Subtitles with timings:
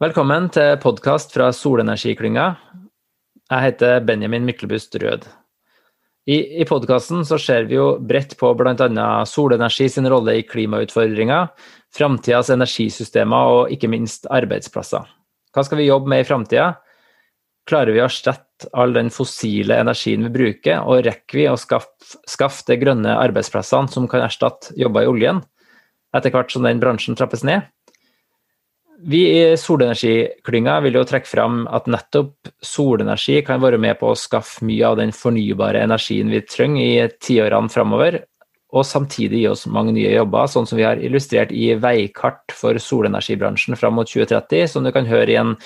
[0.00, 2.44] Velkommen til podkast fra Solenergiklynga.
[3.52, 5.26] Jeg heter Benjamin Myklebust Rød.
[6.24, 9.08] I, i podkasten ser vi jo bredt på bl.a.
[9.28, 11.50] solenergi sin rolle i klimautfordringer,
[11.92, 15.04] framtidas energisystemer og ikke minst arbeidsplasser.
[15.52, 16.70] Hva skal vi jobbe med i framtida?
[17.68, 22.16] Klarer vi å erstatte all den fossile energien vi bruker, og rekker vi å skaffe,
[22.24, 25.44] skaffe de grønne arbeidsplassene som kan erstatte jobber i oljen,
[26.16, 27.68] etter hvert som den bransjen trappes ned?
[29.02, 34.18] Vi i Solenergiklynga vil jo trekke fram at nettopp solenergi kan være med på å
[34.18, 38.18] skaffe mye av den fornybare energien vi trenger i tiårene framover,
[38.76, 42.76] og samtidig gi oss mange nye jobber, sånn som vi har illustrert i Veikart for
[42.76, 45.56] solenergibransjen fram mot 2030, som du kan høre i en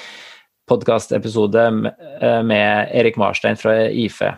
[0.71, 4.31] podkastepisode med Erik Marstein fra IFE.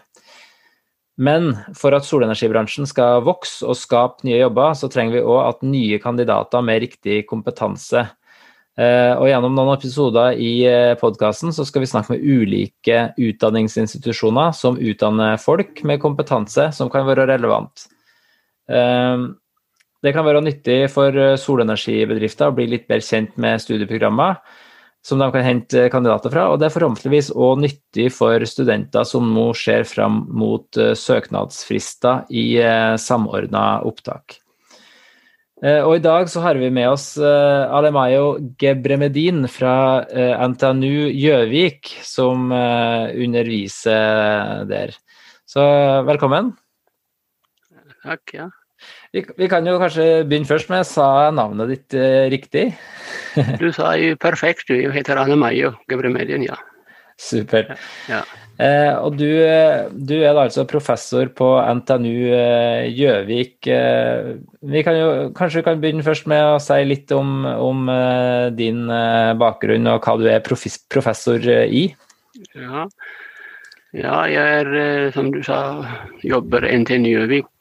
[1.21, 5.67] Men for at solenergibransjen skal vokse og skape nye jobber, så trenger vi òg at
[5.69, 8.25] nye kandidater med riktig kompetanse Eh,
[8.77, 10.51] og gjennom noen episoder i
[11.01, 17.07] podkasten så skal vi snakke med ulike utdanningsinstitusjoner som utdanner folk med kompetanse som kan
[17.09, 17.87] være relevant.
[18.69, 19.25] Eh,
[20.05, 24.37] det kan være nyttig for solenergibedrifter å bli litt bedre kjent med studieprogrammer
[25.07, 29.29] som de kan hente kandidater fra, og det er forhåpentligvis òg nyttig for studenter som
[29.35, 30.67] nå ser fram mot
[30.99, 32.49] søknadsfrister i
[32.99, 34.41] samordna opptak.
[35.65, 41.09] Eh, og i dag så har vi med oss uh, Alemayo Gebremedin fra uh, NTNU
[41.17, 44.93] Gjøvik, som underviser der.
[45.49, 45.65] Så
[46.05, 46.53] velkommen.
[48.05, 48.51] Takk, ja.
[49.17, 51.97] Vi, vi, kan jo kanskje begynne først med Sa navnet ditt
[52.31, 52.67] riktig?
[53.63, 56.61] du sa jo perfekt, du heter Alemayo Gebremedin, ja.
[57.17, 57.77] Super.
[58.11, 58.23] Ja.
[58.57, 59.29] Eh, og du,
[59.93, 61.49] du, er da altså professor på
[61.81, 63.69] NTNU eh, Gjøvik.
[63.69, 64.31] Eh,
[64.65, 68.87] vi kan jo kanskje kan begynne først med å si litt om, om eh, din
[68.89, 71.85] eh, bakgrunn og hva du er professor eh, i.
[72.57, 72.87] Ja.
[73.97, 75.59] ja, jeg er, som du sa,
[76.25, 77.53] jobber NTNU Gjøvik.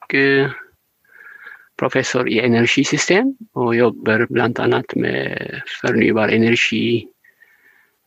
[1.75, 4.67] professor i energisystem, og jobber bl.a.
[4.95, 7.03] med fornybar energi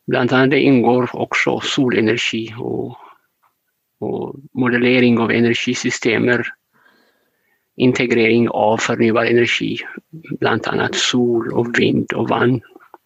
[0.08, 2.96] Blant annet inngår også solenergi og,
[4.00, 6.46] og modellering av energisystemer.
[7.78, 9.76] Integrering av fornybar energi,
[10.40, 10.88] bl.a.
[10.98, 12.56] sol og vind og vann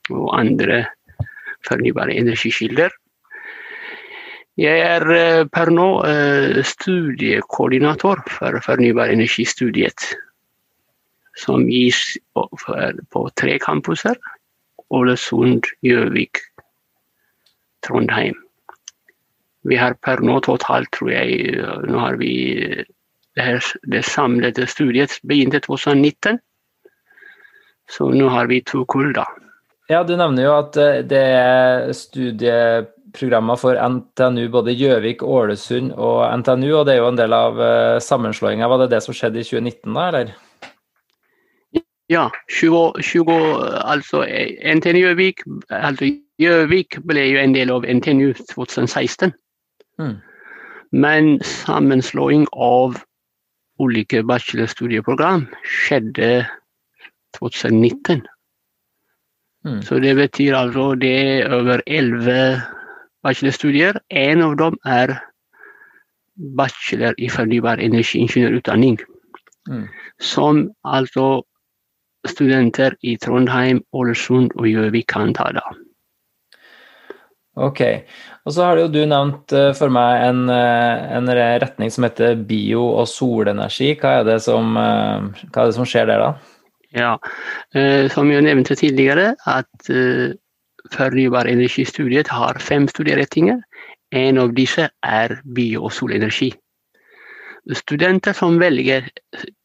[0.08, 0.86] og andre
[1.66, 2.94] fornybare energikilder.
[4.60, 10.06] Jeg er eh, per nå eh, studiekoordinator for fornybar energistudiet,
[11.40, 12.00] som gis
[12.32, 14.16] på tre campuser.
[14.92, 16.42] Ålesund, Gjøvik
[17.86, 18.38] Trondheim.
[19.68, 21.52] Vi har per nå totalt, tror jeg,
[21.86, 22.32] nå har vi
[23.36, 23.60] det, her,
[23.90, 26.40] det samlede studiet begynte 2019.
[27.90, 29.26] Så nå har vi to kull, da.
[29.90, 36.22] Ja, du nevner jo at eh, det er studieprogrammer for NTNU, både Gjøvik, Ålesund og
[36.40, 38.70] NTNU, og det er jo en del av eh, sammenslåinga.
[38.70, 40.32] Var det det som skjedde i 2019, da, eller?
[42.10, 43.36] Ja, 20, 20
[43.88, 44.24] altså
[44.76, 46.10] NTNU Gjøvik altså
[46.42, 49.32] Gjøvik ble jo en del av NTNU 2016.
[50.02, 50.18] Mm.
[50.92, 52.98] Men sammenslåing av
[53.80, 56.44] ulike bachelorstudieprogram skjedde
[57.38, 58.26] 2019.
[59.64, 59.82] Mm.
[59.82, 62.60] Så det betyr altså det er over elleve
[63.22, 63.98] bachelorstudier.
[64.10, 65.14] En av dem er
[66.58, 68.98] bachelor i fornybar energiingeniørutdanning.
[69.70, 69.86] Mm.
[70.20, 71.42] Som altså
[72.26, 75.64] studenter i Trondheim, Ålesund og Gjøvik kan ta da.
[77.60, 77.80] Ok.
[78.46, 82.94] Og så har du nevnt eh, for meg en, eh, en, retning som heter bio-
[82.96, 83.92] og solenergi.
[84.00, 86.32] Hva er, det som, eh, er det som skjer der, da?
[86.92, 87.16] Ja,
[88.12, 89.86] som jeg nevnte tidligere, at
[90.92, 93.62] fornybar energistudiet har fem studieretninger.
[94.12, 96.50] En av disse er bio- og solenergi.
[97.72, 99.08] Studenter som velger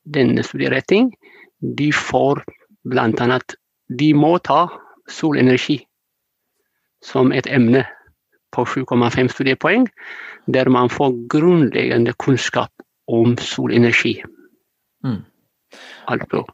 [0.07, 1.11] denne studieretning,
[1.59, 2.45] de får
[2.87, 3.39] bl.a.
[3.99, 4.69] de må ta
[5.11, 5.81] solenergi
[7.05, 7.85] som et emne
[8.55, 9.87] på 7,5 studiepoeng,
[10.47, 12.71] der man får grunnleggende kunnskap
[13.07, 14.21] om solenergi.
[15.05, 15.23] Mm.
[16.07, 16.45] Altså.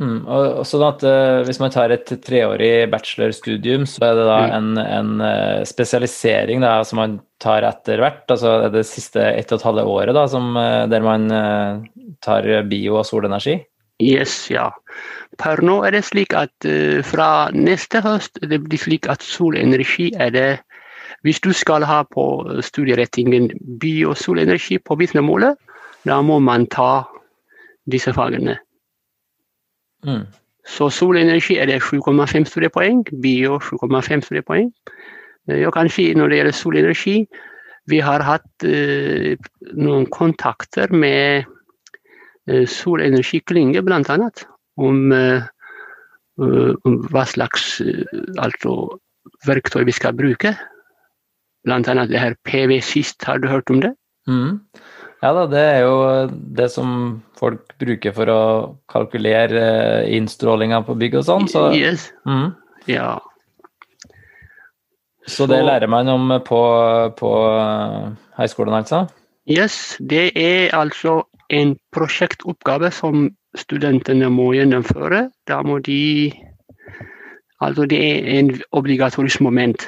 [0.00, 4.38] Mm, og, sånn at uh, Hvis man tar et treårig bachelorstudium, så er det da
[4.40, 4.54] mm.
[4.56, 8.24] en, en uh, spesialisering da, som man tar etter hvert?
[8.32, 11.28] altså er Det siste ett og et halvt året da, som, uh, der man
[12.24, 13.60] tar bio- og solenergi?
[14.02, 14.70] Yes, ja.
[15.38, 20.12] Per nå er det slik at uh, fra neste høst det blir slik at solenergi
[20.18, 20.50] er det
[21.22, 22.22] Hvis du skal ha på
[22.66, 25.54] studierettingen by- og solenergi på vitnemålet,
[26.04, 27.04] da må man ta
[27.86, 28.56] disse fagene.
[30.02, 30.26] Mm.
[30.66, 34.72] Så solenergi er det 7,5 studiepoeng, bio 7,5 studiepoeng.
[35.46, 37.16] Jeg kan si når det gjelder solenergi,
[37.86, 39.36] vi har hatt uh,
[39.74, 41.44] noen kontakter med
[42.50, 44.30] uh, solenergiklynge bl.a.
[44.82, 45.42] Om, uh,
[46.88, 47.76] om hva slags
[48.40, 48.76] altså,
[49.46, 50.54] verktøy vi skal bruke.
[51.68, 53.92] Annet det her PV-sist, har du hørt om det?
[54.26, 54.62] Mm.
[55.22, 55.98] Ja da, det er jo
[56.58, 56.94] det som
[57.38, 58.42] folk bruker for å
[58.90, 61.46] kalkulere innstrålinga på bygg og sånn.
[61.50, 62.08] Så, yes.
[62.26, 62.50] mm.
[62.90, 63.20] Ja.
[65.30, 66.62] så det lærer man om på,
[67.18, 67.32] på
[68.38, 69.04] høyskolen, altså?
[69.46, 71.22] Yes, det er altså
[71.52, 73.28] en prosjektoppgave som
[73.58, 75.26] studentene må gjennomføre.
[75.48, 76.32] Da må de
[77.62, 79.84] Altså det er en obligatorisk moment.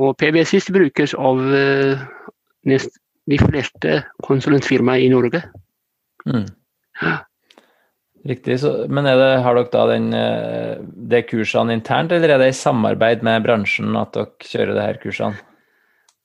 [0.00, 2.00] Og PBSIS brukes av uh,
[2.64, 2.96] nest,
[3.28, 5.42] de fleste konsulentfirmaer i Norge.
[6.24, 6.46] Mm.
[8.30, 8.56] Riktig.
[8.62, 10.08] Så, men det, har dere da den,
[11.12, 15.00] det kursene internt, eller er det i samarbeid med bransjen at dere kjører det her
[15.04, 15.46] kursene?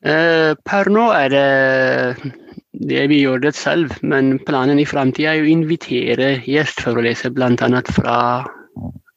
[0.06, 2.34] Uh, per nå er det
[2.83, 7.81] det vi gjør det selv, men planen i framtida er å invitere gjestforelesere bl.a.
[7.95, 8.18] fra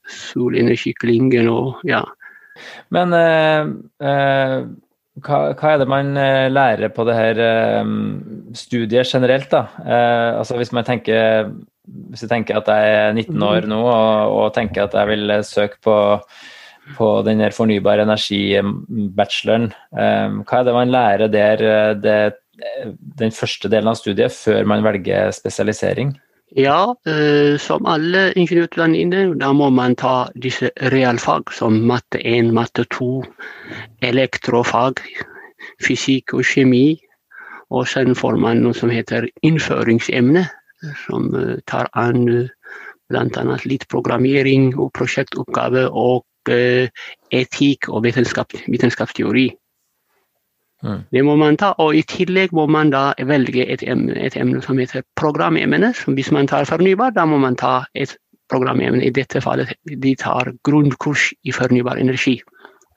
[0.08, 2.02] solenergiklyngen og ja.
[2.94, 3.70] Men eh,
[4.02, 4.60] eh,
[5.22, 6.12] hva, hva, er det man
[6.54, 7.90] lærer på det her eh,
[8.58, 9.66] studiet generelt, da?
[10.38, 11.50] altså hvis man tenker
[11.88, 15.32] hvis jeg tenker at jeg er 19 år nå og, og tenker at jeg vil
[15.46, 15.94] søke på,
[16.98, 21.64] på den fornybare fornybar energi-bacheloren, hva er det man lærer der
[21.96, 22.18] det,
[23.18, 26.16] den første delen av studiet før man velger spesialisering?
[26.56, 32.86] Ja, eh, som alle ingeniørutdannede, da må man ta disse realfag som matte 1, matte
[32.88, 33.22] 2,
[34.00, 35.02] elektrofag,
[35.84, 36.96] fysikk og kjemi.
[37.68, 40.46] Og så får man noe som heter innføringsemne,
[41.04, 42.24] som eh, tar an
[43.08, 43.58] bl.a.
[43.68, 46.88] litt programmering og prosjektoppgave og eh,
[47.28, 49.50] etikk og vitenskap, vitenskapsteori.
[50.86, 51.00] Mm.
[51.10, 54.62] Det må man ta, og I tillegg må man da velge et emne, et emne
[54.62, 55.92] som heter programemne.
[56.06, 58.14] Hvis man tar fornybar, da må man ta et
[58.50, 59.02] programemne.
[59.04, 62.38] I dette fallet de tar grunnkurs i fornybar energi.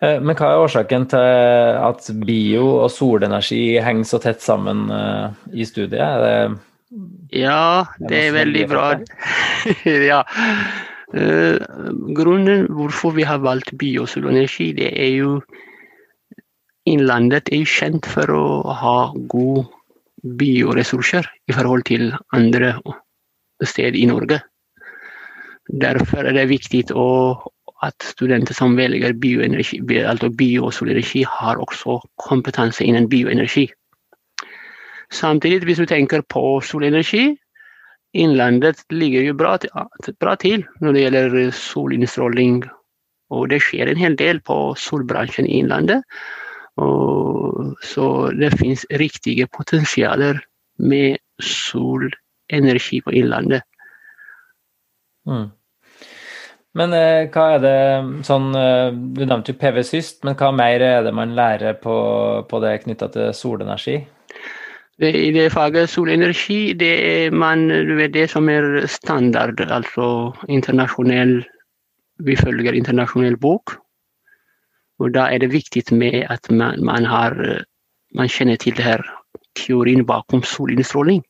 [0.02, 5.42] Eh, men hva er årsaken til at bio og solenergi henger så tett sammen eh,
[5.54, 6.24] i studiet?
[6.26, 7.02] Det,
[7.38, 8.88] ja, det er veldig bra.
[10.12, 10.24] ja.
[11.12, 11.60] Uh,
[12.16, 15.34] grunnen hvorfor vi har valgt bio og solenergi, det er jo
[16.90, 18.96] Innlandet er kjent for å ha
[19.30, 19.68] gode
[20.38, 22.74] bioressurser i forhold til andre
[23.62, 24.40] steder i Norge.
[25.82, 26.88] Derfor er det viktig
[27.86, 33.68] at studenter som velger bioenergi, altså bio og solenergi, har også kompetanse innen bioenergi.
[35.12, 37.38] Samtidig, hvis du tenker på solenergi,
[38.14, 39.54] Innlandet ligger jo bra
[40.20, 42.64] bra til når det gjelder solinnstråling.
[43.32, 46.04] Og det skjer en hel del på solbransjen i Innlandet.
[46.80, 48.06] Og, så
[48.38, 50.40] det finnes riktige potensialer
[50.80, 53.66] med solenergi på innlandet.
[55.28, 55.50] Mm.
[56.80, 60.82] Men eh, hva er det sånn eh, Du nevnte jo PV sist, men hva mer
[60.82, 61.96] er det man lærer på,
[62.48, 64.00] på det knytta til solenergi?
[65.02, 67.66] I det faget solenergi, det er man,
[68.14, 71.40] det som er standard, altså internasjonell
[72.22, 73.74] Vi følger internasjonell bok.
[75.02, 77.34] Og da er det viktig med at man, man, har,
[78.14, 79.04] man kjenner til det her
[79.58, 81.24] teorien bakom solinnstråling.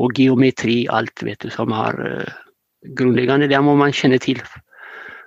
[0.00, 2.28] Og geometri, alt vet du, som har uh,
[2.98, 3.48] grunnleggende.
[3.48, 4.40] Det må man kjenne til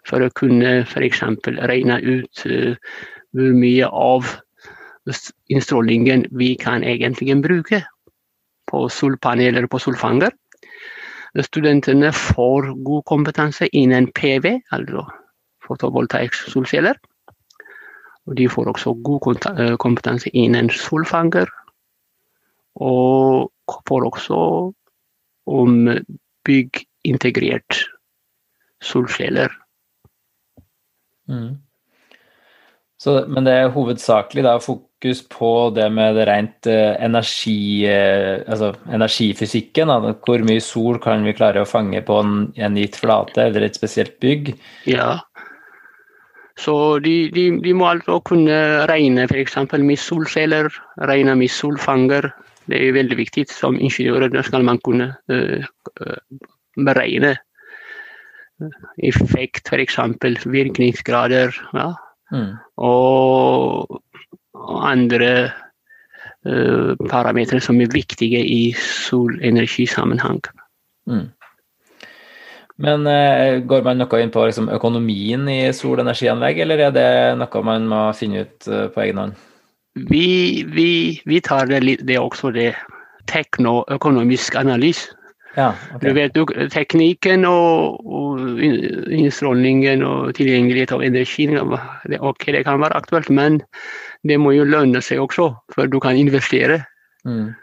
[0.05, 1.24] for å kunne f.eks.
[1.70, 2.77] regne ut uh,
[3.36, 4.29] hvor mye av
[5.53, 7.82] innstrålingen vi kan egentlig bruke
[8.70, 10.34] på solpaneler på solfanger.
[11.46, 15.03] Studentene får god kompetanse innen PV, altså
[15.65, 16.96] fotovoltaisk solceller.
[18.25, 21.50] Og de får også god eh, kompetanse innen solfanger.
[22.82, 23.51] Og
[23.88, 24.39] får også
[25.46, 25.75] om
[26.46, 27.86] byggintegrert
[28.84, 29.53] solceller.
[31.29, 31.62] Mm.
[32.98, 38.41] Så, men det er hovedsakelig da, fokus på det med det rent eh, energi, eh,
[38.48, 39.91] altså energifysikken.
[39.91, 40.15] Da.
[40.25, 43.77] Hvor mye sol kan vi klare å fange på en, en gitt flate eller et
[43.77, 44.55] spesielt bygg?
[44.89, 45.20] Ja,
[46.58, 48.58] så de, de, de må altså kunne
[48.88, 49.58] regne f.eks.
[49.76, 50.70] med solceller,
[51.04, 52.30] regne med solfanger.
[52.66, 53.46] Det er veldig viktig.
[53.52, 55.66] Som ingeniør da skal man kunne uh,
[56.80, 57.36] beregne
[59.04, 60.00] effekt, f.eks.
[60.46, 61.60] virkningsgrader.
[61.76, 61.92] Ja.
[62.32, 62.56] Mm.
[62.78, 64.02] Og,
[64.54, 65.52] og, andre
[66.48, 70.42] uh, parametere som er viktige i solenergisammenheng.
[71.06, 71.28] Mm.
[72.82, 77.63] Men eh, går man noe inn på liksom, økonomien i solenergianlegg, eller er det noe
[77.63, 79.38] man må finne ut uh, på egen hånd?
[80.10, 80.89] Vi, vi,
[81.24, 82.74] vi tar det, det også det
[83.32, 85.15] teknoøkonomisk analyse.
[85.55, 85.70] Ja,
[86.01, 91.46] Du vet jo teknikken og, og innstrålingen og tilgjengelighet av energi.
[91.48, 93.62] Det, ok, det kan være aktuelt, men
[94.27, 96.82] det må jo lønne seg også, før du kan investere.
[97.24, 97.53] Mm.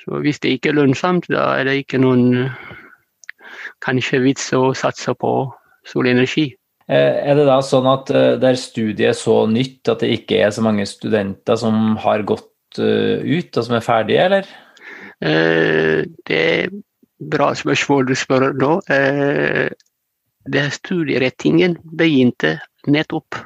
[0.00, 2.48] Så hvis det ikke er lønnsomt, da er det ikke noen
[3.84, 5.32] kanskje vits å satse på
[5.86, 6.50] solenergi.
[6.88, 10.38] Eh, Er det da sånn at eh, der studiet er så nytt at det ikke
[10.44, 14.54] er så mange studenter som har gått eh, ut og som er ferdige, eller?
[15.16, 16.72] Det er
[17.32, 18.74] bra spørsmål du spør nå.
[20.44, 23.38] Det Studierettingen begynte nettopp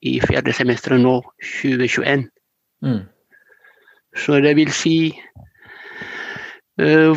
[0.00, 1.18] i fjerde semester nå,
[1.60, 2.24] 2021.
[2.80, 3.02] Mm.
[4.16, 4.96] Så det vil si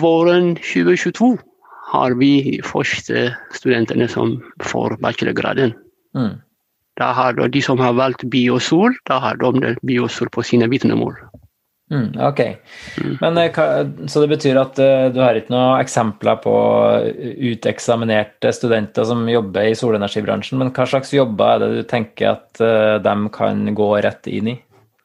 [0.04, 1.32] våren 2022
[1.94, 5.76] har vi første studentene som får bachelorgraden.
[6.18, 6.42] Mm.
[7.00, 11.18] Da har de, som har valgt biosol, da har de biosol på sine vitnemål.
[11.94, 12.40] Mm, ok.
[13.04, 13.18] Mm.
[13.22, 16.54] Men, eh, så det betyr at eh, du har ikke noen eksempler på
[17.52, 22.64] uteksaminerte studenter som jobber i solenergibransjen, men hva slags jobber er det du tenker at
[22.64, 24.58] eh, de kan gå rett inn i?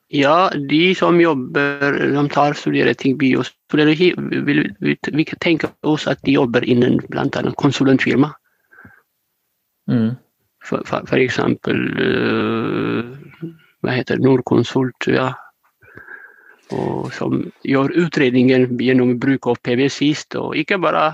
[0.08, 6.38] Ja, de som jobber, som tar studieretting biosolenergi, vil, vi, vi tenker oss at de
[6.38, 7.42] jobber innen bl.a.
[7.60, 8.30] konsulentfirma.
[9.90, 10.16] Mm.
[10.64, 13.44] For, for, for eksempel uh,
[13.84, 15.30] hva heter det, Nordkonsult, ja.
[16.72, 21.10] Og som gjør utredninger gjennom bruk av PVC-ist, og ikke bare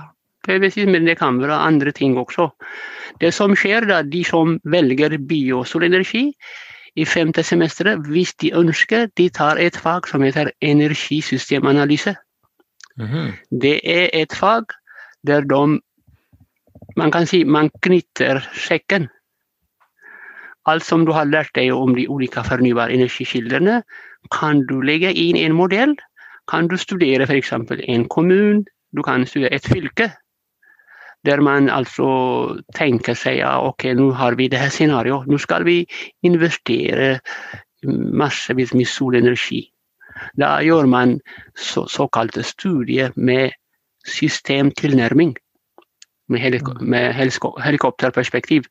[0.47, 2.49] PV-sist, men det kan være andre ting også.
[3.19, 6.29] Det som skjer da, de som velger biosolenergi
[6.95, 12.15] i femte semester, hvis de ønsker, de tar et fag som heter energisystemanalyse.
[12.97, 13.33] Mhm.
[13.51, 14.65] Det er et fag
[15.27, 15.81] der de
[16.95, 19.07] Man kan si man knytter sekken.
[20.65, 23.83] Alt som du har lært deg om de ulike fornybare energikildene,
[24.31, 25.95] kan du legge inn en modell.
[26.47, 27.51] Kan du studere f.eks.
[27.51, 30.11] en kommune, du kan studere et fylke.
[31.25, 32.07] Der man altså
[32.75, 35.27] tenker seg ja, ok, nå har vi det her scenarioet.
[35.31, 35.79] Nå skal vi
[36.23, 37.19] investere
[37.85, 39.63] massevis med solenergi.
[40.39, 41.19] Da gjør man
[41.57, 43.51] så, såkalte studier med
[44.07, 45.35] systemtilnærming.
[46.29, 48.63] Med, helik med heliko helikopterperspektiv.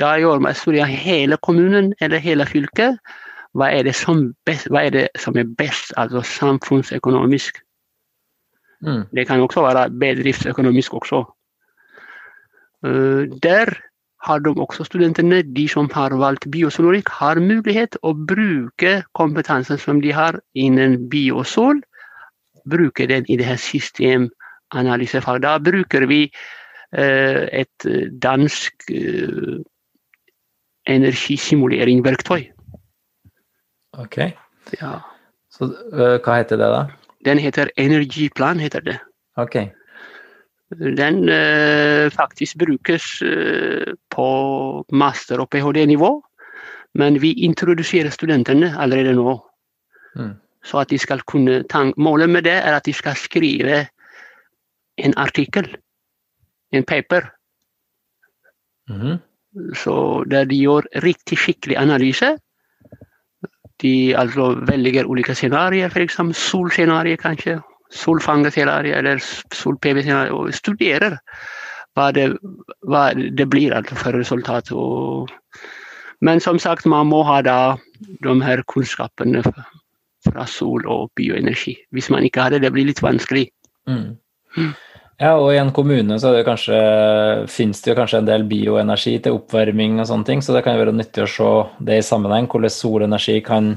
[0.00, 2.98] Da gjør man studier av hele kommunen eller hele fylket.
[3.52, 7.60] Hva er det som, best, hva er, det som er best, altså samfunnsøkonomisk?
[8.82, 9.04] Mm.
[9.14, 11.22] Det kan også være bedriftsøkonomisk også.
[12.82, 13.74] Uh, der
[14.22, 20.00] har de også studentene, de som har valgt biosonorikk, har mulighet å bruke kompetansen som
[20.02, 21.82] de har innen biosol,
[22.70, 25.42] bruke den i det her systemanalysefaget.
[25.42, 27.88] Da bruker vi uh, et
[28.22, 28.90] dansk
[30.86, 30.86] energisimuleringverktøy.
[30.86, 32.42] energisimuleringsverktøy.
[33.98, 34.16] Ok.
[34.80, 35.00] Ja.
[35.52, 36.86] Så hva heter det, da?
[37.24, 38.98] Den heter Energiplan, heter det.
[39.36, 39.56] Ok.
[40.78, 44.28] Den eh, faktisk brukes eh, på
[44.92, 46.12] master- og ph.d.-nivå,
[46.94, 49.36] men vi introduserer studentene allerede nå.
[50.16, 50.34] Mm.
[50.64, 51.64] Så at de skal kunne
[51.96, 53.86] Målet med det er at de skal skrive
[54.98, 55.76] en artikkel,
[56.72, 57.30] en paper,
[58.88, 59.18] Mhm.
[59.74, 62.38] så der de gjør riktig skikkelig analyse.
[63.82, 66.18] De altså velger ulike scenarioer, f.eks.
[66.32, 67.60] solscenario kanskje,
[67.92, 69.20] solfangerscenario eller
[69.54, 71.18] sol-PV-scenario, og studerer
[71.96, 72.30] hva det,
[72.88, 74.72] hva det blir altså for resultat.
[74.72, 75.32] Og,
[76.24, 77.58] men som sagt, man må ha da
[78.24, 81.76] de her kunnskapene fra, sol og bioenergi.
[81.92, 83.48] Hvis man ikke har det, det blir litt vanskelig.
[83.90, 84.16] Mm.
[84.56, 84.72] Mm.
[85.22, 86.78] Ja, og i en kommune så det kanskje,
[87.52, 90.74] finnes det jo kanskje en del bioenergi til oppvarming og sånne ting, så det kan
[90.74, 91.50] jo være nyttig å se
[91.86, 93.74] det i sammenheng, hvordan solenergi kan,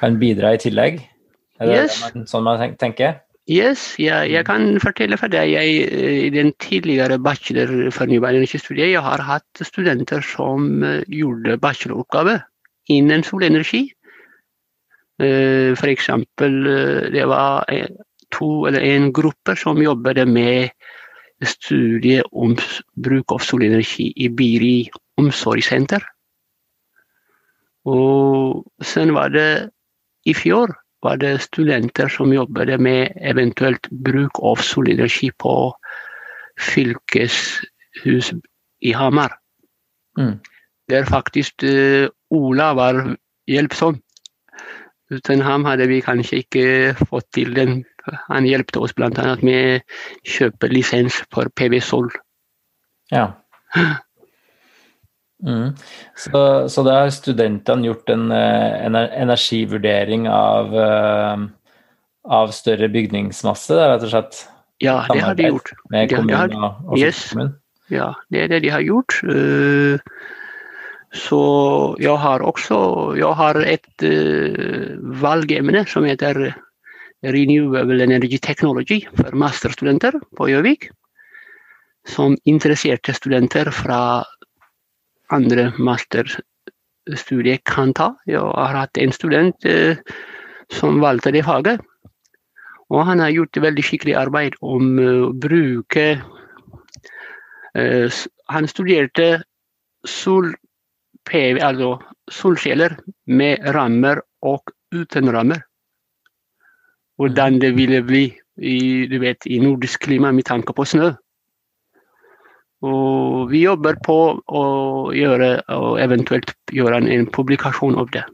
[0.00, 1.02] kan bidra i tillegg.
[1.60, 2.00] Er det Yes.
[2.00, 3.20] det man, sånn man tenker?
[3.50, 5.50] Yes, jeg, jeg kan fortelle for deg.
[5.50, 11.58] Jeg, eh, I den tidligere bachelor fornybar energistudiet jeg har hatt studenter som eh, gjorde
[11.58, 12.36] bacheloroppgave
[12.94, 13.88] innen solenergi.
[15.18, 16.60] Eh, For eksempel,
[17.10, 17.90] det var eh,
[18.30, 20.70] to eller en gruppe som jobbet med
[21.42, 22.54] studie om
[22.94, 24.76] bruk av solenergi i Biri
[25.18, 26.06] omsorgssenter.
[27.90, 29.50] Og sen var det
[30.30, 30.70] i fjor
[31.02, 35.54] var det studenter som jobbet med eventuelt bruk av solenergi på
[36.60, 38.32] fylkeshus
[38.80, 39.34] i Hamar.
[40.18, 40.38] Mm.
[40.90, 43.16] Der faktisk uh, Ola var
[43.46, 44.00] hjelpsom.
[45.12, 46.66] Uten ham hadde vi kanskje ikke
[47.08, 47.82] fått til den.
[48.30, 49.10] Han hjelpte oss bl.a.
[49.42, 52.08] med å kjøpe lisens for PV Sol.
[53.12, 53.32] Ja.
[55.42, 55.72] Mm.
[56.14, 60.76] Så, så da har studentene gjort en, en energivurdering av,
[62.22, 64.44] av større bygningsmasse, rett og slett?
[64.82, 65.74] Ja, det har de gjort.
[65.90, 67.24] Med kommunen ja, og yes.
[67.92, 69.18] Ja, det er det de har gjort.
[71.12, 71.42] Så
[72.00, 72.78] jeg har også
[73.18, 74.06] jeg har et
[75.22, 76.54] valgemne som heter
[77.22, 80.88] Renewable Energy Technology for masterstudenter på Gjøvik.
[82.08, 84.24] Som interesserte studenter fra
[85.32, 88.12] andre masterstudier kan ta.
[88.28, 89.96] Jeg har hatt en student eh,
[90.72, 91.80] som valgte det faget.
[92.92, 96.06] Og han har gjort veldig skikkelig arbeid om å bruke
[97.72, 98.18] uh,
[98.52, 99.28] Han studerte
[100.04, 101.94] sol-PV, altså
[102.28, 105.62] solceller med rammer og uten rammer
[107.16, 108.24] hvordan det ville bli
[108.60, 111.12] i, du vet, i nordisk klima med tanke på snø.
[112.82, 114.62] Og vi jobber på å
[115.14, 118.24] gjøre, og eventuelt gjøre en, publikasjon av det.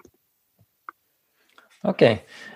[1.88, 2.02] Ok.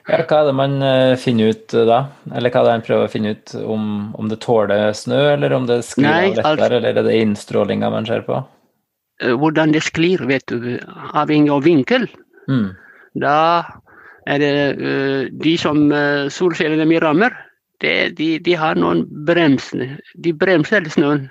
[0.08, 1.98] Ja, hva er det man uh, finner ut uh, da?
[2.34, 3.84] Eller hva er det man prøver å finne ut om,
[4.18, 7.92] om det tåler snø, eller om det sklir av lettere, altså, eller er det innstrålinga
[7.92, 8.40] man ser på?
[9.22, 10.74] Uh, hvordan det sklir, vet du,
[11.12, 12.08] avhengig av vinkel.
[12.48, 12.72] Mm.
[13.20, 13.36] Da
[14.32, 14.50] er det
[15.42, 15.80] de som
[16.30, 17.34] solcellene mi rammer,
[17.82, 19.96] det, de, de, har noen bremser.
[20.22, 21.26] De bremser snøen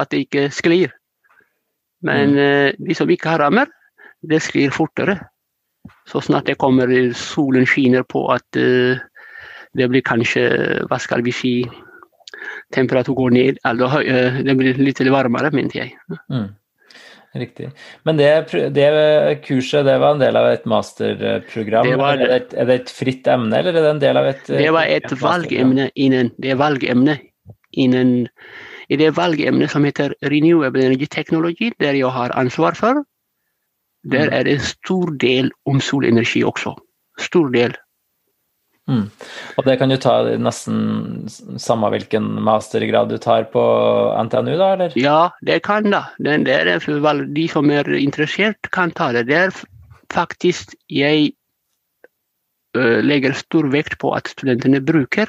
[0.00, 0.94] at det ikke sklir.
[2.02, 2.82] Men mm.
[2.82, 3.70] de som ikke har rammer,
[4.22, 5.18] det sklir fortere.
[6.08, 10.44] Så snart det kommer solen skinner på at det blir kanskje,
[10.90, 11.52] hva skal vi si,
[12.74, 15.94] temperatur går ned, eller det blir litt varmere, mente jeg.
[16.30, 16.50] Mm.
[17.32, 17.70] Riktig.
[18.04, 18.28] Men det,
[18.76, 18.88] det,
[19.46, 21.86] kurset det var en del av et masterprogram?
[21.88, 24.20] Det var, er, det et, er, det et, fritt emne, eller er det en del
[24.20, 27.16] av et Det var et valgemne innen det valgemne
[27.72, 28.26] innen
[28.92, 33.04] i det valgemnet som heter Renewable Energy Technology, der jeg har ansvar for.
[34.04, 34.34] Der mm.
[34.34, 36.74] er det en stor del om solenergi også.
[37.22, 37.74] Stor del.
[38.90, 39.04] Mm.
[39.56, 41.28] Og det kan du ta nesten
[41.62, 43.62] samme hvilken mastergrad du tar på
[44.26, 44.96] NTNU, da, eller?
[44.98, 46.08] Ja, det kan da.
[46.18, 46.74] Den der,
[47.30, 49.28] de som er interessert, kan ta det.
[49.30, 49.54] Det er
[50.12, 51.30] faktisk jeg
[52.74, 55.28] legger stor vekt på at studentene bruker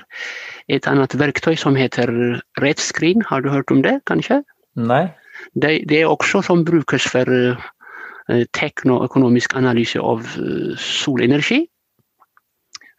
[0.72, 2.10] et annet verktøy som heter
[2.62, 3.24] RedScreen.
[3.28, 4.42] Har du hørt om det, kanskje?
[4.80, 5.08] Nei.
[5.60, 7.28] Det, det er også som brukes for
[8.56, 10.24] teknoøkonomisk analyse av
[10.80, 11.66] solenergi.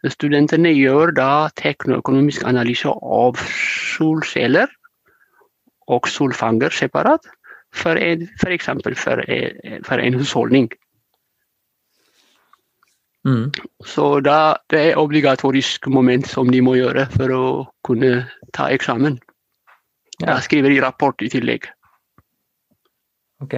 [0.05, 4.69] Studentene gjør da teknoøkonomisk analyse av solceller
[5.89, 7.25] og solfanger separat,
[7.75, 8.69] f.eks.
[8.69, 9.23] For, for,
[9.87, 10.69] for en husholdning.
[13.25, 13.49] Mm.
[13.85, 17.45] Så da, det er obligatorisk moment som de må gjøre for å
[17.85, 19.17] kunne ta eksamen.
[20.21, 21.65] Da skriver de rapport i tillegg.
[23.43, 23.57] Ok.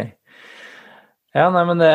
[1.37, 1.91] Ja, nei, men det,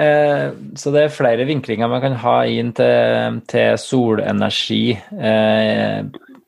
[0.00, 6.06] eh, Så det er flere vinklinger man kan ha inn til, til solenergi eh,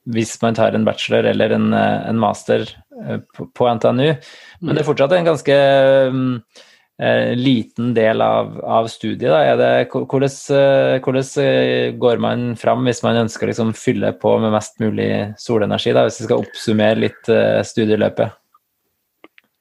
[0.08, 2.64] hvis man tar en bachelor eller en, en master
[3.04, 4.14] eh, på, på, NTNU.
[4.62, 6.64] Men det er fortsatt en ganske eh,
[6.98, 9.30] liten del av, av studiet.
[9.58, 14.32] Det, hvordan, eh, hvordan, eh, går man fram hvis man ønsker å liksom fylle på
[14.42, 17.30] med mest mulig solenergi, da, hvis vi skal oppsummere litt
[17.70, 18.34] studieløpet?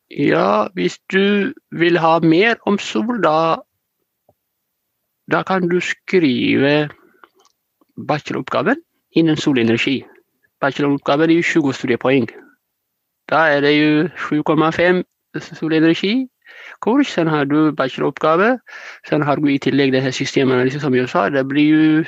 [0.10, 3.60] Ja, hvis du vil ha mer om sol, da,
[5.30, 6.90] da kan du skrive
[7.98, 8.82] bacheloroppgaven
[9.14, 10.00] innen solenergi.
[10.62, 12.28] Bacheloroppgaven er jo 20 studiepoeng.
[13.30, 15.04] Da er det jo 7,5
[15.60, 16.30] solenergi.
[16.82, 18.58] Kurs, sen har du bacheloroppgave.
[19.10, 21.30] Sen har du i tillegg det her systemanalyse, som jeg sa.
[21.30, 22.04] Det blir jo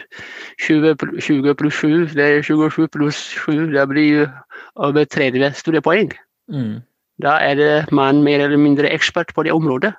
[0.66, 3.72] 20, 20 pluss 7, det er 27 pluss 7.
[3.74, 4.28] Det blir jo
[4.76, 6.14] over 30 studiepoeng.
[6.52, 6.80] Mm.
[7.24, 9.94] Da er det man mer eller mindre ekspert på det området.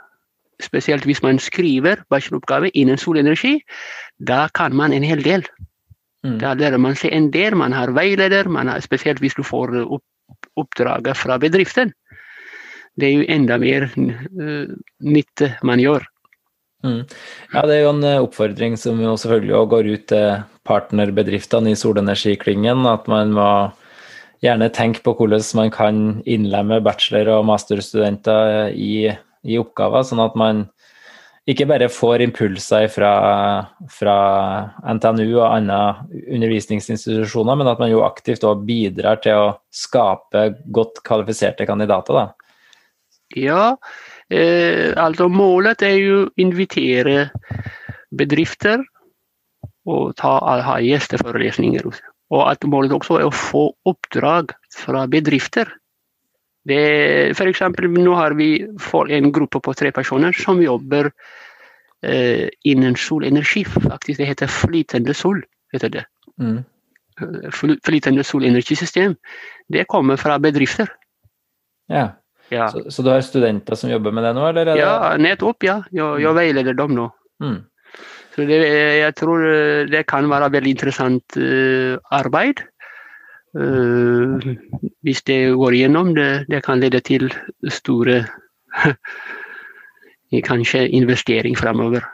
[0.61, 3.61] Spesielt hvis man skriver bacheloroppgave innen solenergi.
[4.29, 5.47] Da kan man en hel del.
[6.25, 6.39] Mm.
[6.39, 7.57] Da lærer man seg en del.
[7.57, 10.05] Man har veileder, man har, spesielt hvis du får opp,
[10.57, 11.93] oppdraget fra bedriften.
[12.99, 14.73] Det er jo enda mer uh,
[15.05, 16.07] nytte man gjør.
[16.85, 17.05] Mm.
[17.53, 21.79] Ja, det er jo en eh, oppfordring som jo selvfølgelig går ut til partnerbedriftene i
[21.79, 23.51] solenergiklyngen, at man må
[24.41, 30.39] gjerne tenke på hvordan man kan innlemme bachelor- og masterstudenter i, i, oppgaver, sånn at
[30.41, 30.65] man
[31.51, 33.13] ikke bare får impulser fra,
[33.93, 34.17] fra
[34.81, 35.81] NTNU og andre
[36.37, 42.17] undervisningsinstitusjoner, men at man jo aktivt òg bidrar til å skape godt kvalifiserte kandidater.
[42.17, 42.40] Da.
[43.39, 43.77] Ja,
[44.31, 47.29] eh, altså målet er jo å invitere
[48.11, 48.83] bedrifter
[49.87, 51.87] og ta, ha gjesteforelesninger.
[52.31, 55.71] Og at målet også er å få oppdrag fra bedrifter.
[56.67, 61.11] Det, for eksempel, nå har vi en gruppe på tre personer som jobber
[62.05, 63.65] eh, innen solenergi.
[63.65, 65.43] Faktisk, det heter flytende sol.
[65.73, 66.05] heter det.
[66.43, 66.63] Mm.
[67.87, 69.17] Flytende solenergisystem.
[69.69, 70.91] Det kommer fra bedrifter.
[71.91, 72.20] Ja.
[72.51, 72.69] Ja.
[72.71, 74.73] Så, så, du har studenter som jobber med det nå, eller?
[74.79, 75.63] Ja, nettopp.
[75.67, 75.81] Ja.
[75.95, 77.07] Jeg, jeg veileder dem nå.
[77.43, 77.61] Mm.
[78.35, 78.59] Så det,
[79.01, 79.47] jeg tror
[79.91, 82.63] det kan være veldig interessant uh, arbeid.
[83.51, 84.39] Uh,
[85.03, 87.27] hvis det går igjennom, det, det kan lede til
[87.71, 88.23] store
[90.51, 92.07] kanskje investering fremover.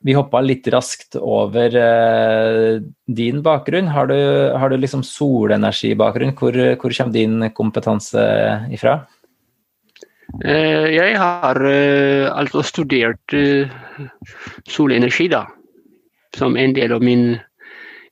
[0.00, 2.80] Vi hoppa litt raskt over uh,
[3.10, 3.90] din bakgrunn.
[3.90, 4.18] Har du,
[4.56, 6.36] har du liksom solenergibakgrunn?
[6.38, 8.22] Hvor, hvor kommer din kompetanse
[8.72, 9.00] ifra?
[10.44, 13.36] Uh, jeg har uh, altså studert
[14.68, 15.46] solenergi, da.
[16.36, 17.38] Som en del av min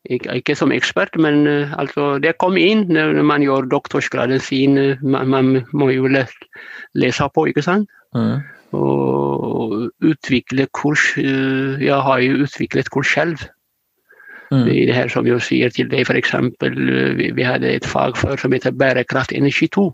[0.09, 1.43] ikke som ekspert, men
[1.77, 4.79] altså, det kom inn når man gjør doktorsgraden sin.
[5.03, 7.91] Man, man må jo lese på, ikke sant?
[8.17, 8.39] Mm
[8.73, 11.17] og utvikle kurs.
[11.19, 13.39] Eh, jeg har jo utviklet kurs selv.
[14.51, 14.67] Mm.
[14.69, 16.35] I det her som jeg sier til deg, f.eks.
[16.35, 19.89] Eh, vi, vi hadde et fag før som heter bærekraft energi 2.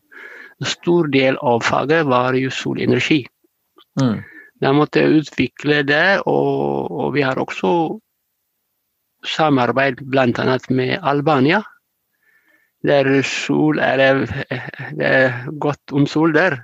[0.63, 3.25] En stor del av faget var jo solenergi.
[4.01, 4.23] Mm.
[4.63, 7.71] Da måtte jeg utvikle det, og, og vi har også
[9.27, 10.59] samarbeid bl.a.
[10.71, 11.63] med Albania.
[12.85, 14.47] Der sol er det,
[15.01, 16.61] er godt om sol der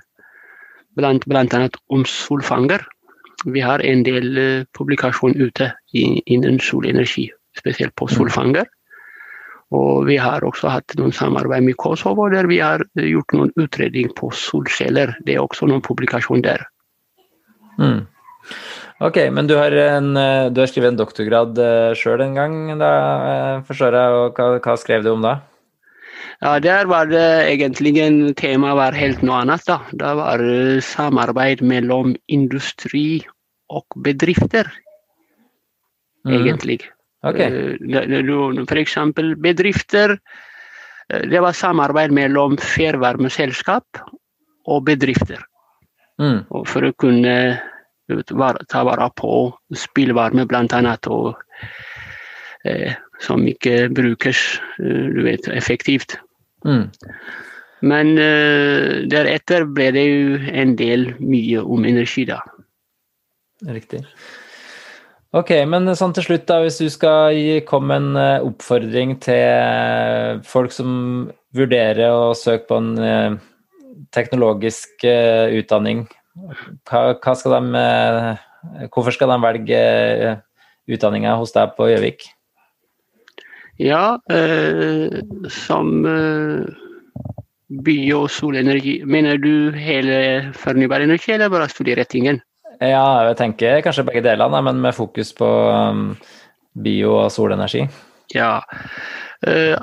[0.95, 2.83] blant, annet om solfanger.
[3.45, 8.13] Vi har en del uh, publikasjon ute innen solenergi, spesielt på mm.
[8.15, 8.69] solfanger.
[9.71, 14.11] Og vi har også hatt noen samarbeid med Kosovo der vi har gjort noen utredning
[14.17, 15.15] på solceller.
[15.23, 16.65] Det er også noen publikasjon der.
[17.79, 18.01] Mm.
[19.01, 22.57] Ok, men du har, en, eh, du har skrevet en doktorgrad uh, sjøl en gang,
[22.77, 22.91] da,
[23.65, 24.19] forstår jeg.
[24.19, 25.39] Og hva, hva skrev du om da?
[26.41, 29.65] Ja, Der var det egentlig en tema var helt noe annet.
[29.65, 29.79] da.
[29.91, 33.23] Det var eh, samarbeid mellom industri
[33.69, 34.67] og bedrifter,
[36.27, 36.33] mm.
[37.21, 37.77] Okay.
[37.77, 38.63] F.eks.
[38.69, 40.15] for eksempel bedrifter.
[41.09, 44.01] Eh, det var samarbeid mellom fjernvarmeselskap
[44.67, 45.43] og bedrifter.
[46.21, 46.47] Mm.
[46.49, 47.35] Og for å kunne
[48.27, 49.35] ta vare på
[49.77, 50.97] spillvarme, bl.a.
[51.13, 51.37] og
[52.67, 54.41] eh, som ikke brukes
[54.81, 56.17] du vet, effektivt.
[56.65, 56.89] Mm.
[57.81, 62.37] Men uh, deretter ble det jo en del mye om energi, da.
[63.65, 64.03] Riktig.
[65.31, 70.75] Ok, men sånn til slutt, da, hvis du skal komme en uh, oppfordring til folk
[70.75, 70.91] som
[71.55, 73.39] vurderer å søke på en uh,
[74.11, 76.03] teknologisk utdanning,
[76.87, 77.87] hva, skal de,
[78.91, 79.81] hvorfor skal de velge
[80.91, 82.27] utdanninga hos deg på Gjøvik?
[83.81, 86.65] Ja, eh, som eh,
[87.69, 89.01] by- og solenergi.
[89.05, 92.41] Mener du hele fornybar energi, eller bare studierettingen?
[92.81, 96.15] Ja, jeg tenker kanskje begge delene, men med fokus på um,
[96.73, 97.83] bio- og solenergi.
[98.33, 98.61] Ja.
[99.45, 99.75] Eh,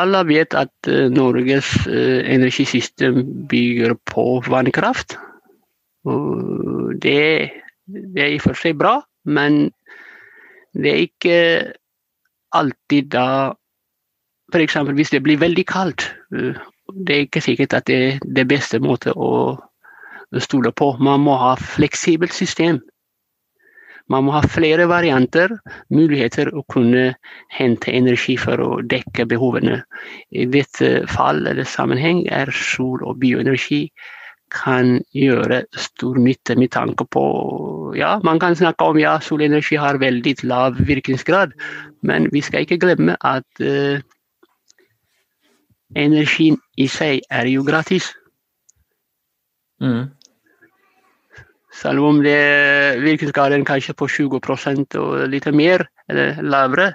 [0.00, 5.18] alle vet at uh, Norges uh, energisystem bygger på vannkraft.
[7.04, 7.20] Det,
[7.84, 8.94] det er i og for seg bra,
[9.28, 9.66] men
[10.72, 11.38] det er ikke
[12.56, 13.26] alltid da
[14.50, 14.76] F.eks.
[14.96, 16.08] hvis det blir veldig kaldt.
[16.34, 16.58] Eh,
[17.06, 19.58] det er ikke sikkert at det er det beste måte å
[20.38, 20.94] stole på.
[21.02, 22.80] Man må ha fleksibelt system.
[24.10, 25.52] Man må ha flere varianter,
[25.94, 27.12] muligheter å kunne
[27.54, 29.82] hente energi for å dekke behovene.
[30.34, 33.84] I dette fall eller sammenheng er sol- og bioenergi
[34.50, 37.24] kan gjøre stor nytte med tanke på
[37.94, 41.54] Ja, man kan snakke om ja, solenergi har veldig lav virkningsgrad,
[42.02, 43.98] men vi skal ikke glemme at uh,
[45.98, 48.12] energien i seg er jo gratis.
[49.82, 50.10] Mm.
[51.80, 52.36] Selv om det
[53.00, 56.92] virkningsgraden kanskje på 20% og litt mer, eller lavere.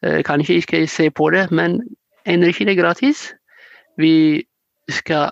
[0.00, 1.80] Uh, kanskje ikke se på det, men
[2.24, 3.28] energien er gratis.
[4.00, 4.42] Vi
[4.88, 5.30] skal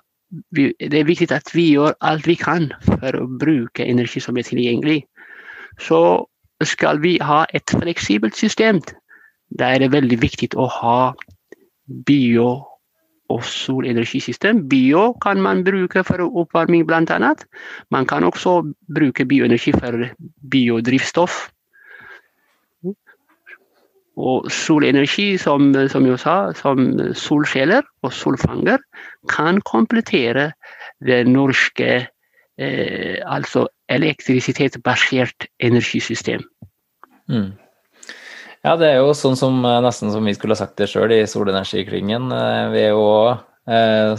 [0.53, 4.37] vi, det er viktig at vi gjør alt vi kan for å bruke energi som
[4.37, 5.01] er tilgjengelig.
[5.81, 6.01] Så
[6.67, 8.83] skal vi ha et fleksibelt system.
[9.59, 10.99] Da er det veldig viktig å ha
[12.07, 12.65] bio-
[13.29, 14.65] og solenergisystem.
[14.69, 17.35] Bio kan man bruke for oppvarming, bl.a.
[17.91, 18.63] Man kan også
[18.95, 20.09] bruke bioenergi for
[20.51, 21.49] biodrivstoff.
[24.19, 28.83] Og solenergi, som, som jeg sa, som solceller og solfanger,
[29.31, 30.51] kan komplettere
[31.07, 32.09] det norske
[32.59, 36.43] eh, altså elektrisitetsbasert energisystem.
[37.29, 37.53] Mm.
[38.69, 41.23] Ja, det er jo sånn som nesten som vi skulle ha sagt det sjøl i
[41.25, 42.29] Solenergiklyngen.
[42.37, 43.07] Eh, vi er jo
[43.69, 44.17] Eh,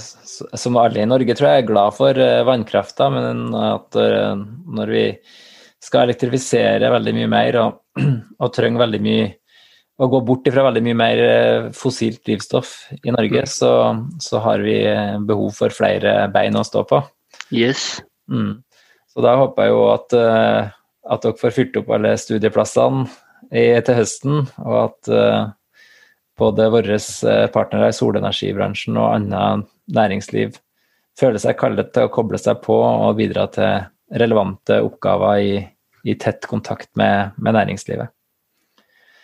[0.54, 4.42] som alle i Norge tror jeg er glad for eh, vannkrafta, men at eh,
[4.78, 5.06] når vi
[5.82, 7.80] skal elektrifisere veldig mye mer og,
[8.44, 9.30] og trenger veldig mye
[10.00, 11.22] å gå bort ifra veldig mye mer
[11.76, 13.50] fossilt drivstoff i Norge, mm.
[13.52, 13.72] så,
[14.24, 14.78] så, har vi
[15.28, 17.02] behov for flere bein å stå på.
[17.52, 17.98] Yes.
[18.32, 18.62] Mm.
[19.12, 23.10] Så da håper jeg jo at, at dere får fylt opp alle studieplassene
[23.52, 25.14] i, til høsten, og at
[26.40, 30.56] både våre eh, partnere i solenergibransjen og annet næringsliv
[31.20, 33.84] føler seg kallet til å koble seg på og bidra til
[34.20, 35.58] relevante oppgaver i,
[36.08, 38.14] i tett kontakt med, med, næringslivet.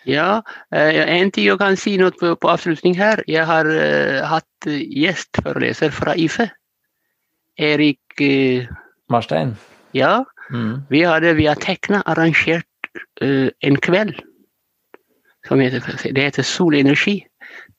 [0.06, 3.24] Ja, eh, en ting jeg kan si noe på, på avslutning her.
[3.26, 6.46] Jeg har uh, hatt gjestforeleser fra IFE.
[7.58, 8.68] Erik uh,
[9.10, 9.56] Marstein?
[9.96, 10.20] Ja.
[10.52, 10.84] Mm.
[10.92, 12.75] Vi hadde via Tekna arrangert uh,
[13.20, 14.16] en kveld
[15.48, 17.20] som heter, det heter solenergi.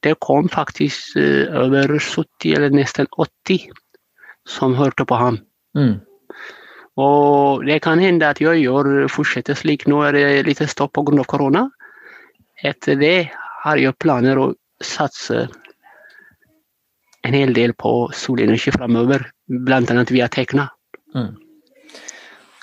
[0.04, 3.68] Det kom faktisk uh, over 70, eller nesten 80,
[4.48, 5.40] som hørte på ham.
[5.78, 5.98] Mm.
[6.98, 9.86] Og det kan hende at jeg gjør fortsetter slik.
[9.88, 11.24] Nå er det litt stopp pga.
[11.28, 11.68] korona.
[12.64, 13.30] Etter det
[13.64, 15.48] har jeg planer å satse
[17.28, 20.06] en hel del på solenergi framover, bl.a.
[20.10, 20.70] via Tekna.
[21.14, 21.36] Mm.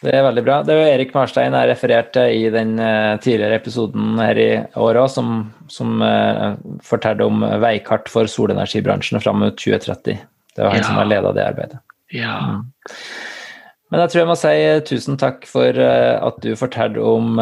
[0.05, 0.59] Det er veldig bra.
[0.65, 4.99] Det er jo Erik Marstein jeg refererte i den uh, tidligere episoden her i år
[5.01, 5.31] òg, som,
[5.73, 10.19] som uh, fortalte om veikart for solenergibransjen fram mot 2030.
[10.55, 10.89] Det var han ja.
[10.91, 11.81] som har leda det arbeidet.
[12.13, 12.37] Ja.
[12.45, 12.67] Mm.
[13.93, 14.55] Men jeg tror jeg må si
[14.91, 17.41] tusen takk for uh, at du fortalte om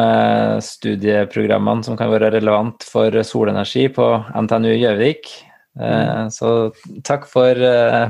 [0.63, 4.07] studieprogrammene som kan være relevant for solenergi på
[4.39, 5.35] NTNU Gjøvik.
[5.81, 6.29] Mm.
[6.29, 6.71] Så
[7.01, 7.57] takk for,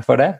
[0.03, 0.33] for det.